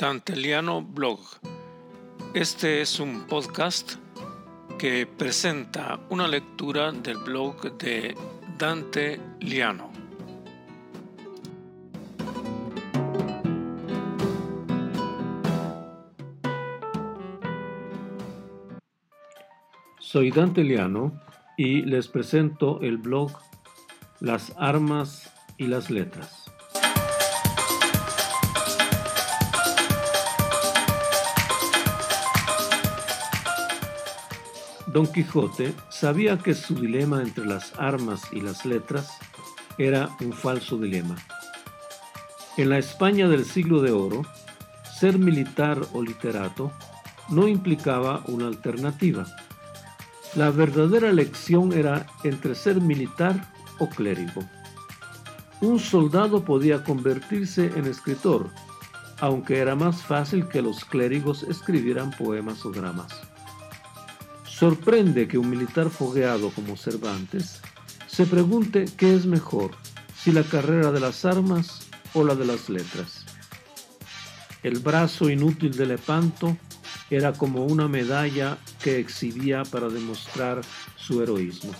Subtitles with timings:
[0.00, 1.20] Danteliano Blog.
[2.32, 3.96] Este es un podcast
[4.78, 8.16] que presenta una lectura del blog de
[8.56, 9.90] Dante Liano.
[19.98, 21.12] Soy Dante Liano
[21.58, 23.32] y les presento el blog
[24.20, 26.39] Las armas y las letras.
[34.92, 39.08] Don Quijote sabía que su dilema entre las armas y las letras
[39.78, 41.14] era un falso dilema.
[42.56, 44.22] En la España del siglo de oro,
[44.98, 46.72] ser militar o literato
[47.28, 49.26] no implicaba una alternativa.
[50.34, 53.48] La verdadera elección era entre ser militar
[53.78, 54.42] o clérigo.
[55.60, 58.50] Un soldado podía convertirse en escritor,
[59.20, 63.30] aunque era más fácil que los clérigos escribieran poemas o dramas.
[64.60, 67.62] Sorprende que un militar fogueado como Cervantes
[68.06, 69.70] se pregunte qué es mejor,
[70.14, 73.24] si la carrera de las armas o la de las letras.
[74.62, 76.58] El brazo inútil de Lepanto
[77.08, 80.60] era como una medalla que exhibía para demostrar
[80.94, 81.72] su heroísmo.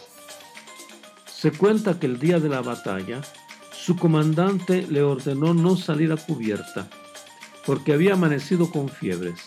[1.27, 3.20] Se cuenta que el día de la batalla,
[3.72, 6.89] su comandante le ordenó no salir a cubierta,
[7.67, 9.39] porque había amanecido con fiebres.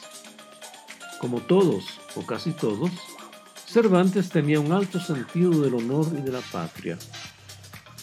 [1.20, 1.84] Como todos,
[2.16, 2.92] o casi todos,
[3.74, 6.96] Cervantes tenía un alto sentido del honor y de la patria.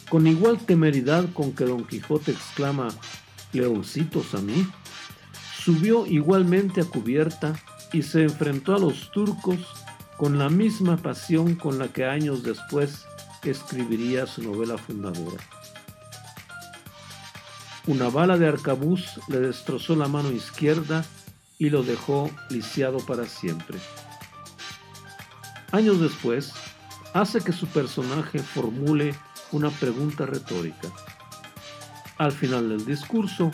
[0.09, 2.89] Con igual temeridad con que Don Quijote exclama,
[3.53, 4.67] Leoncitos a mí,
[5.63, 7.55] subió igualmente a cubierta
[7.93, 9.61] y se enfrentó a los turcos
[10.17, 13.05] con la misma pasión con la que años después
[13.45, 15.41] escribiría su novela fundadora.
[17.87, 21.05] Una bala de arcabuz le destrozó la mano izquierda
[21.59, 23.79] y lo dejó lisiado para siempre.
[25.73, 26.53] Años después,
[27.15, 29.15] hace que su personaje formule
[29.53, 30.89] una pregunta retórica.
[32.19, 33.53] Al final del discurso,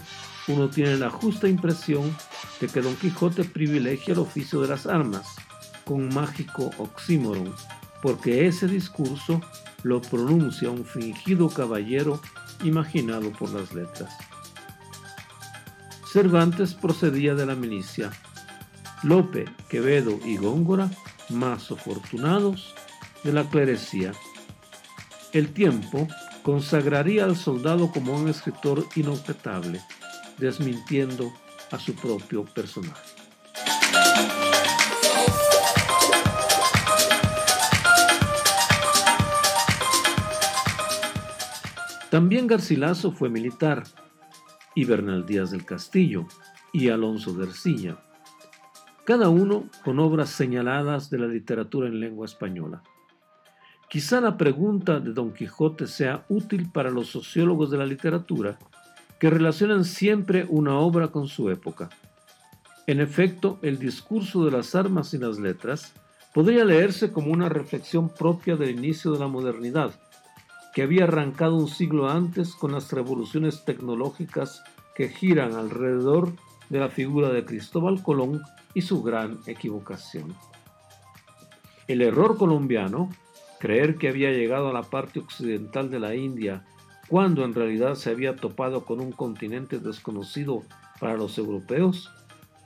[0.48, 2.16] uno tiene la justa impresión
[2.60, 5.26] de que Don Quijote privilegia el oficio de las armas,
[5.84, 7.54] con mágico oxímoron,
[8.00, 9.40] porque ese discurso
[9.82, 12.20] lo pronuncia un fingido caballero
[12.64, 14.16] imaginado por las letras.
[16.10, 18.10] Cervantes procedía de la milicia.
[19.02, 20.90] Lope, Quevedo y Góngora
[21.28, 22.74] más afortunados
[23.24, 24.12] de la clerecía.
[25.32, 26.06] El tiempo
[26.42, 29.80] consagraría al soldado como un escritor inobjetable,
[30.38, 31.32] desmintiendo
[31.70, 33.16] a su propio personaje.
[42.10, 43.82] También Garcilaso fue militar,
[44.74, 46.26] y Bernal Díaz del Castillo,
[46.72, 47.98] y Alonso de Ercilla,
[49.06, 52.82] cada uno con obras señaladas de la literatura en lengua española.
[53.88, 58.58] Quizá la pregunta de Don Quijote sea útil para los sociólogos de la literatura,
[59.20, 61.88] que relacionan siempre una obra con su época.
[62.88, 65.92] En efecto, el discurso de las armas y las letras
[66.34, 69.92] podría leerse como una reflexión propia del inicio de la modernidad,
[70.74, 74.64] que había arrancado un siglo antes con las revoluciones tecnológicas
[74.96, 76.32] que giran alrededor
[76.68, 78.42] de la figura de Cristóbal Colón
[78.74, 80.34] y su gran equivocación.
[81.86, 83.10] El error colombiano,
[83.60, 86.64] creer que había llegado a la parte occidental de la India
[87.08, 90.62] cuando en realidad se había topado con un continente desconocido
[90.98, 92.10] para los europeos,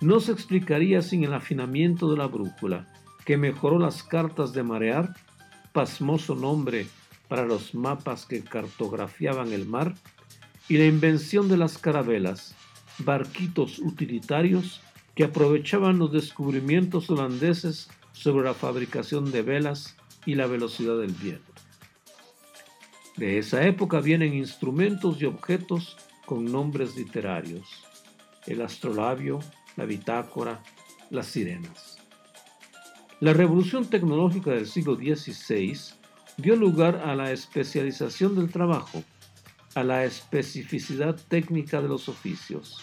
[0.00, 2.88] no se explicaría sin el afinamiento de la brújula,
[3.26, 5.14] que mejoró las cartas de marear,
[5.72, 6.86] pasmoso nombre
[7.28, 9.94] para los mapas que cartografiaban el mar,
[10.68, 12.54] y la invención de las carabelas,
[13.04, 14.80] barquitos utilitarios
[15.14, 19.96] que aprovechaban los descubrimientos holandeses sobre la fabricación de velas
[20.26, 21.52] y la velocidad del viento.
[23.16, 25.96] De esa época vienen instrumentos y objetos
[26.26, 27.68] con nombres literarios,
[28.46, 29.40] el astrolabio,
[29.76, 30.62] la bitácora,
[31.10, 31.98] las sirenas.
[33.20, 35.78] La revolución tecnológica del siglo XVI
[36.38, 39.04] dio lugar a la especialización del trabajo,
[39.74, 42.82] a la especificidad técnica de los oficios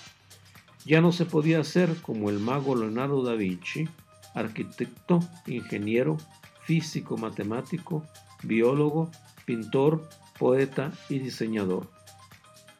[0.87, 3.89] ya no se podía ser como el mago Leonardo da Vinci,
[4.33, 6.15] arquitecto, ingeniero,
[6.63, 8.05] físico, matemático,
[8.41, 9.11] biólogo,
[9.43, 10.07] pintor,
[10.39, 11.91] poeta y diseñador.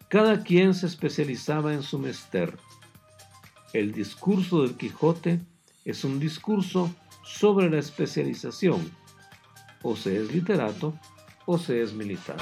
[0.08, 2.58] Cada quien se especializaba en su mester.
[3.74, 5.42] El discurso del Quijote
[5.84, 6.90] es un discurso
[7.26, 8.90] sobre la especialización.
[9.84, 10.98] O se es literato
[11.46, 12.38] o se es militar.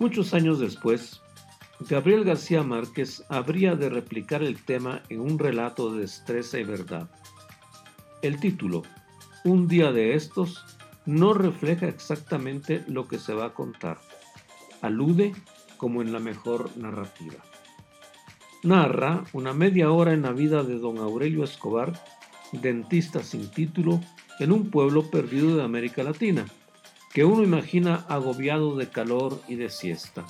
[0.00, 1.20] Muchos años después,
[1.80, 7.08] Gabriel García Márquez habría de replicar el tema en un relato de destreza y verdad.
[8.22, 8.84] El título,
[9.44, 10.64] Un día de estos,
[11.04, 13.98] no refleja exactamente lo que se va a contar.
[14.82, 15.32] Alude
[15.76, 17.42] como en la mejor narrativa.
[18.62, 21.92] Narra una media hora en la vida de don Aurelio Escobar,
[22.52, 24.00] dentista sin título,
[24.38, 26.46] en un pueblo perdido de América Latina,
[27.18, 30.24] que uno imagina agobiado de calor y de siesta.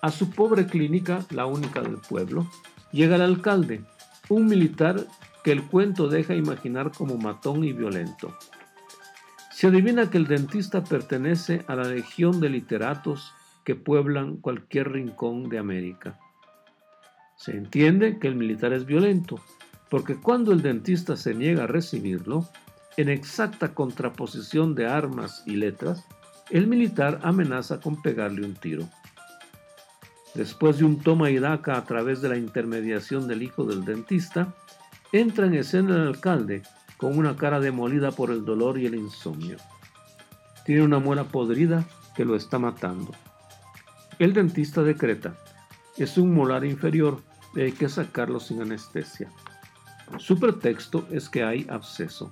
[0.00, 2.48] A su pobre clínica, la única del pueblo,
[2.92, 3.80] llega el alcalde,
[4.28, 5.08] un militar
[5.42, 8.32] que el cuento deja imaginar como matón y violento.
[9.50, 13.32] Se adivina que el dentista pertenece a la legión de literatos
[13.64, 16.16] que pueblan cualquier rincón de América.
[17.34, 19.40] Se entiende que el militar es violento,
[19.88, 22.48] porque cuando el dentista se niega a recibirlo,
[22.96, 26.04] en exacta contraposición de armas y letras,
[26.50, 28.88] el militar amenaza con pegarle un tiro.
[30.34, 34.54] Después de un toma y daca a través de la intermediación del hijo del dentista,
[35.12, 36.62] entra en escena el alcalde
[36.96, 39.56] con una cara demolida por el dolor y el insomnio.
[40.64, 41.84] Tiene una muela podrida
[42.14, 43.12] que lo está matando.
[44.18, 45.34] El dentista decreta,
[45.96, 47.22] es un molar inferior
[47.54, 49.30] y hay que sacarlo sin anestesia.
[50.18, 52.30] Su pretexto es que hay absceso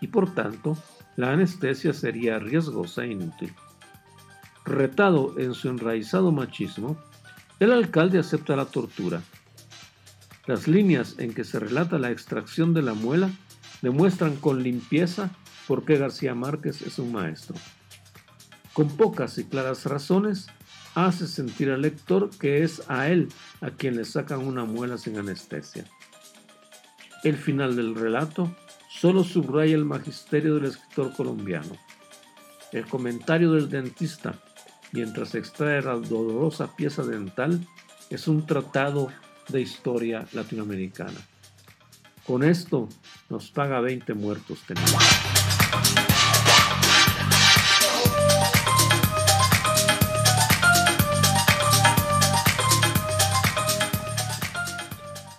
[0.00, 0.76] y por tanto
[1.16, 3.54] la anestesia sería riesgosa e inútil.
[4.64, 6.96] Retado en su enraizado machismo,
[7.60, 9.22] el alcalde acepta la tortura.
[10.46, 13.30] Las líneas en que se relata la extracción de la muela
[13.82, 15.30] demuestran con limpieza
[15.66, 17.56] por qué García Márquez es un maestro.
[18.72, 20.48] Con pocas y claras razones,
[20.94, 23.28] hace sentir al lector que es a él
[23.60, 25.84] a quien le sacan una muela sin anestesia.
[27.24, 28.54] El final del relato
[28.88, 31.76] solo subraya el magisterio del escritor colombiano.
[32.72, 34.34] El comentario del dentista
[34.92, 37.60] mientras extrae la dolorosa pieza dental,
[38.10, 39.08] es un tratado
[39.48, 41.20] de historia latinoamericana.
[42.26, 42.88] Con esto
[43.28, 44.92] nos paga 20 muertos tenemos.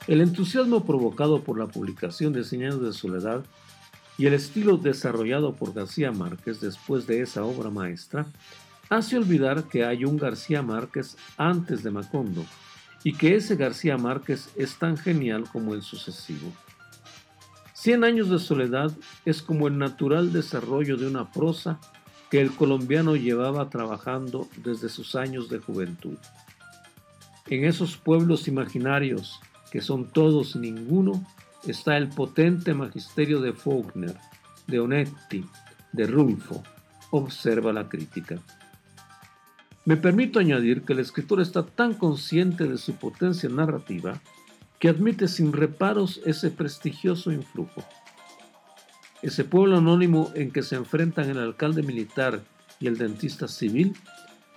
[0.07, 3.43] El entusiasmo provocado por la publicación de Señales de Soledad
[4.17, 8.25] y el estilo desarrollado por García Márquez después de esa obra maestra
[8.89, 12.45] hace olvidar que hay un García Márquez antes de Macondo
[13.03, 16.53] y que ese García Márquez es tan genial como el sucesivo.
[17.73, 18.91] Cien años de soledad
[19.25, 21.81] es como el natural desarrollo de una prosa
[22.31, 26.17] que el colombiano llevaba trabajando desde sus años de juventud.
[27.45, 29.39] En esos pueblos imaginarios,
[29.71, 31.25] que son todos ninguno,
[31.65, 34.15] está el potente magisterio de Faulkner,
[34.67, 35.45] de Onetti,
[35.91, 36.63] de Rulfo.
[37.11, 38.39] Observa la crítica.
[39.85, 44.21] Me permito añadir que el escritor está tan consciente de su potencia narrativa
[44.79, 47.83] que admite sin reparos ese prestigioso influjo.
[49.21, 52.41] Ese pueblo anónimo en que se enfrentan el alcalde militar
[52.79, 53.95] y el dentista civil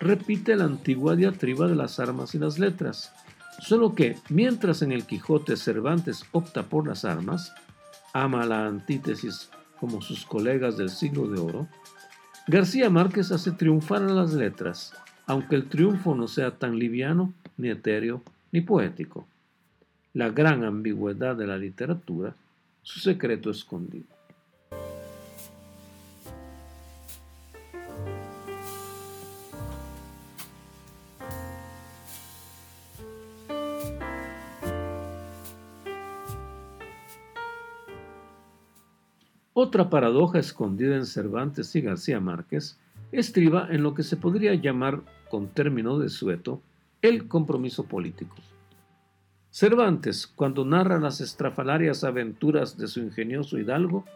[0.01, 3.13] repite la antigua diatriba de las armas y las letras,
[3.61, 7.53] solo que mientras en el Quijote Cervantes opta por las armas,
[8.13, 11.69] ama la antítesis como sus colegas del siglo de oro,
[12.47, 14.93] García Márquez hace triunfar a las letras
[15.31, 19.29] aunque el triunfo no sea tan liviano, ni etéreo, ni poético.
[20.13, 22.35] La gran ambigüedad de la literatura,
[22.83, 24.20] su secreto escondido.
[39.63, 42.79] Otra paradoja escondida en Cervantes y García Márquez
[43.13, 46.63] estriba en lo que se podría llamar con término de sueto,
[47.03, 48.37] el compromiso político.
[49.51, 54.07] Cervantes, cuando narra las estrafalarias aventuras de su ingenioso hidalgo,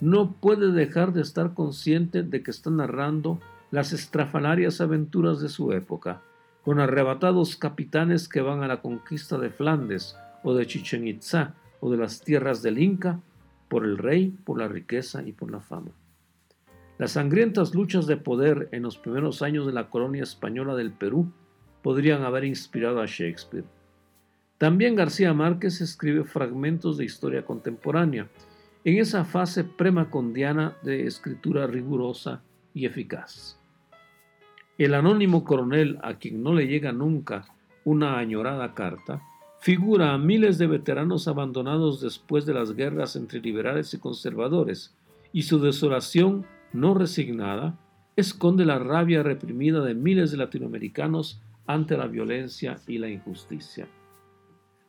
[0.00, 3.38] no puede dejar de estar consciente de que está narrando
[3.70, 6.22] las estrafalarias aventuras de su época,
[6.64, 11.90] con arrebatados capitanes que van a la conquista de Flandes o de Chichen Itzá o
[11.90, 13.20] de las tierras del Inca,
[13.68, 15.90] por el rey, por la riqueza y por la fama.
[16.98, 21.30] Las sangrientas luchas de poder en los primeros años de la colonia española del Perú
[21.82, 23.66] podrían haber inspirado a Shakespeare.
[24.58, 28.28] También García Márquez escribe fragmentos de historia contemporánea,
[28.84, 32.42] en esa fase premacondiana de escritura rigurosa
[32.72, 33.58] y eficaz.
[34.78, 37.46] El anónimo coronel a quien no le llega nunca
[37.84, 39.22] una añorada carta,
[39.58, 44.94] figura a miles de veteranos abandonados después de las guerras entre liberales y conservadores,
[45.32, 47.78] y su desolación no resignada
[48.16, 53.88] esconde la rabia reprimida de miles de latinoamericanos ante la violencia y la injusticia.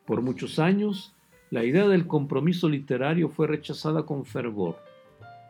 [0.05, 1.13] Por muchos años,
[1.49, 4.77] la idea del compromiso literario fue rechazada con fervor.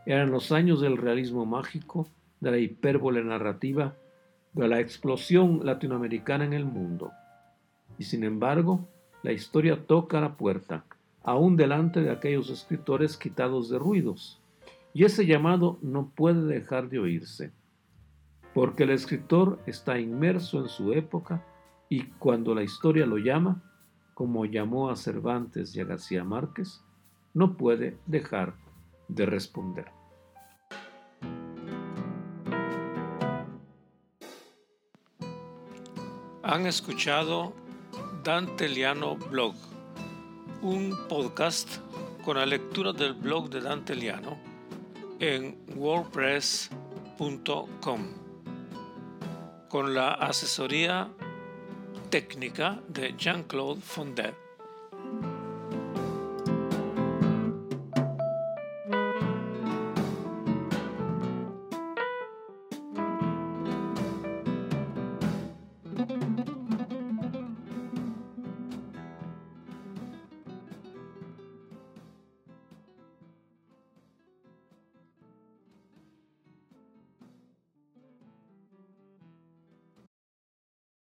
[0.05, 2.07] Eran los años del realismo mágico,
[2.39, 3.95] de la hipérbole narrativa,
[4.53, 7.11] de la explosión latinoamericana en el mundo.
[7.99, 8.87] Y sin embargo,
[9.27, 10.85] la historia toca la puerta,
[11.21, 14.41] aún delante de aquellos escritores quitados de ruidos.
[14.93, 17.51] Y ese llamado no puede dejar de oírse,
[18.53, 21.45] porque el escritor está inmerso en su época
[21.89, 23.61] y cuando la historia lo llama,
[24.13, 26.81] como llamó a Cervantes y a García Márquez,
[27.33, 28.55] no puede dejar
[29.09, 29.91] de responder.
[36.43, 37.66] Han escuchado
[38.23, 39.53] Dante Liano Blog,
[40.61, 41.79] un podcast
[42.23, 44.37] con la lectura del blog de Dante Liano
[45.19, 48.07] en wordpress.com,
[49.69, 51.09] con la asesoría
[52.09, 54.46] técnica de Jean-Claude Fondet.